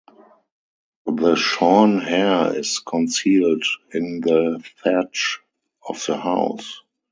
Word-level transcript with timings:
The 1.05 1.35
shorn 1.35 1.99
hair 1.99 2.57
is 2.57 2.79
concealed 2.79 3.63
in 3.93 4.21
the 4.21 4.59
thatch 4.83 5.39
of 5.87 6.03
the 6.07 6.17
house. 6.17 6.81